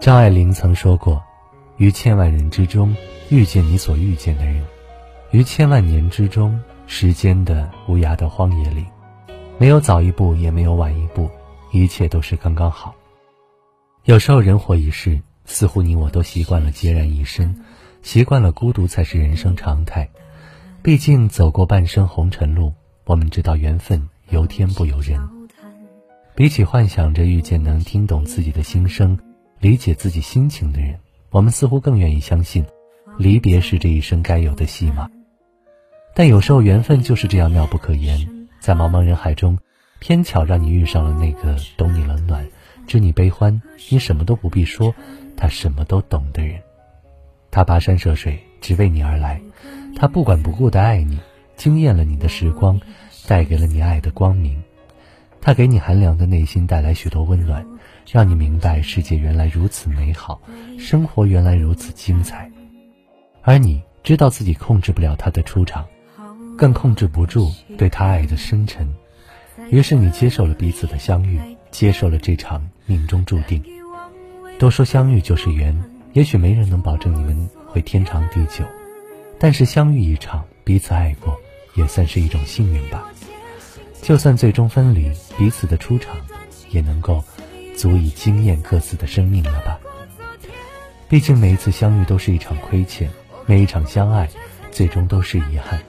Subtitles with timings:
[0.00, 1.22] 张爱玲曾说过
[1.76, 2.96] ：“于千万人之中
[3.28, 4.64] 遇见你所遇见的人，
[5.30, 8.86] 于千万年之中，时间的无涯的荒野里，
[9.58, 11.28] 没有早一步，也没有晚一步，
[11.70, 12.94] 一切都是刚刚好。”
[14.04, 17.54] 有时候人活一世，似乎你我都习惯了孑然一身，
[18.00, 20.08] 习惯了孤独才是人生常态。
[20.82, 22.72] 毕竟走过半生红尘路，
[23.04, 25.20] 我们知道缘分由天不由人。
[26.34, 29.18] 比起幻想着遇见能听懂自己的心声。
[29.60, 32.64] 理解自己心情的人，我们似乎更愿意相信，
[33.18, 35.06] 离别是这一生该有的戏码。
[36.14, 38.18] 但有时候缘分就是这样妙不可言，
[38.58, 39.58] 在茫茫人海中，
[39.98, 42.46] 偏巧让你遇上了那个懂你冷暖、
[42.86, 43.60] 知你悲欢、
[43.90, 44.94] 你什么都不必说，
[45.36, 46.58] 他什么都懂的人。
[47.50, 49.42] 他跋山涉水只为你而来，
[49.94, 51.18] 他不管不顾的爱你，
[51.56, 52.80] 惊艳了你的时光，
[53.26, 54.58] 带给了你爱的光明。
[55.40, 57.66] 他给你寒凉的内心带来许多温暖。
[58.10, 60.40] 让你明白世界原来如此美好，
[60.78, 62.50] 生活原来如此精彩，
[63.42, 65.86] 而你知道自己控制不了他的出场，
[66.58, 68.92] 更控制不住对他爱的深沉，
[69.70, 71.38] 于是你接受了彼此的相遇，
[71.70, 73.62] 接受了这场命中注定。
[74.58, 75.78] 都说相遇就是缘，
[76.12, 78.64] 也许没人能保证你们会天长地久，
[79.38, 81.38] 但是相遇一场，彼此爱过，
[81.76, 83.06] 也算是一种幸运吧。
[84.02, 86.16] 就算最终分离，彼此的出场
[86.70, 87.22] 也能够。
[87.76, 89.80] 足以惊艳各自的生命了吧？
[91.08, 93.08] 毕竟每一次相遇都是一场亏欠，
[93.46, 94.28] 每一场相爱
[94.70, 95.80] 最终都是遗憾。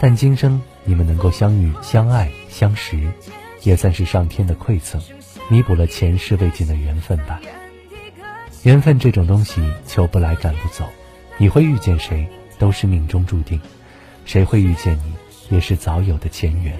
[0.00, 2.98] 但今生你们能够相遇、相爱、相识，
[3.62, 5.00] 也算是上天的馈赠，
[5.48, 7.40] 弥补了前世未尽的缘分吧。
[8.64, 10.84] 缘分这种东西，求不来，赶不走。
[11.38, 12.26] 你会遇见谁，
[12.58, 13.56] 都是命中注定；
[14.24, 16.76] 谁会遇见你，也是早有的前缘。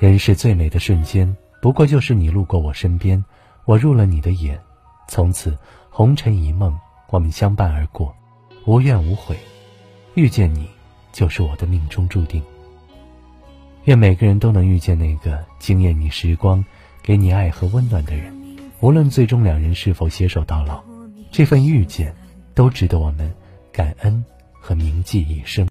[0.00, 3.22] 人世最美的瞬间，不过就是你路过我身边。
[3.66, 4.58] 我入了你的眼，
[5.06, 5.54] 从此
[5.90, 6.74] 红尘一梦，
[7.10, 8.16] 我们相伴而过，
[8.64, 9.36] 无怨无悔。
[10.14, 10.66] 遇见你，
[11.12, 12.42] 就是我的命中注定。
[13.84, 16.64] 愿每个人都能遇见那个惊艳你时光、
[17.02, 18.34] 给你爱和温暖的人。
[18.80, 20.82] 无论最终两人是否携手到老，
[21.30, 22.16] 这份遇见，
[22.54, 23.30] 都值得我们
[23.70, 25.68] 感恩和铭记一生。